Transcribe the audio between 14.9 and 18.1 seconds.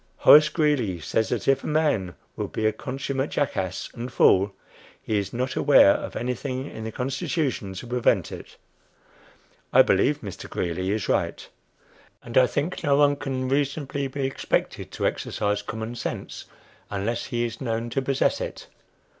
to exercise common sense unless he is known to